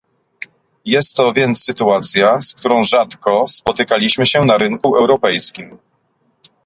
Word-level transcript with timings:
Jest 0.85 1.15
to 1.17 1.33
więc 1.33 1.63
sytuacja, 1.63 2.41
z 2.41 2.53
którą 2.53 2.83
rzadko 2.83 3.47
spotykaliśmy 3.47 4.25
się 4.25 4.39
na 4.41 4.57
rynku 4.57 4.97
europejskim 4.97 5.77